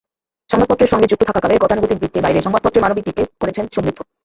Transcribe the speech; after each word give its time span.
সংবাদপত্রের 0.49 0.91
সঙ্গে 0.91 1.09
যুক্ত 1.09 1.23
থাকাকালে 1.29 1.53
গতানুগতিক 1.57 1.97
বৃত্তের 1.99 2.23
বাইরে 2.25 2.39
সংবাদপত্রের 2.41 2.83
মানবিক 2.83 3.03
দিককে 3.07 3.23
করেছেন 3.41 3.65
সমৃদ্ধ। 3.75 3.99